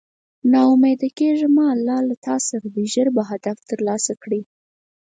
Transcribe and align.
نا 0.51 0.61
اميده 0.73 1.09
کيږه 1.17 1.47
مه 1.55 1.65
الله 1.75 1.97
له 2.09 2.15
تاسره 2.27 2.65
ده 2.75 2.83
ژر 2.93 3.07
به 3.15 3.21
هدف 3.31 3.57
تر 3.69 3.79
لاسه 3.87 4.13
کړی 4.23 4.41